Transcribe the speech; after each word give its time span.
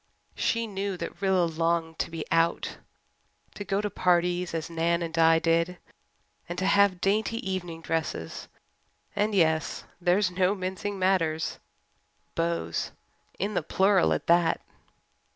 She 0.33 0.65
knew 0.65 0.97
that 0.97 1.21
Rilla 1.21 1.45
longed 1.45 1.99
to 1.99 2.09
be 2.09 2.25
"out" 2.31 2.79
to 3.53 3.63
go 3.63 3.81
to 3.81 3.89
parties 3.91 4.51
as 4.55 4.67
Nan 4.67 5.03
and 5.03 5.13
Di 5.13 5.37
did, 5.37 5.77
and 6.49 6.57
to 6.57 6.65
have 6.65 6.99
dainty 7.01 7.37
evening 7.47 7.81
dresses 7.83 8.47
and 9.15 9.35
yes, 9.35 9.83
there 10.01 10.17
is 10.17 10.31
no 10.31 10.55
mincing 10.55 10.97
matters 10.97 11.59
beaux! 12.33 12.73
In 13.37 13.53
the 13.53 13.61
plural, 13.61 14.11
at 14.11 14.25
that! 14.25 14.59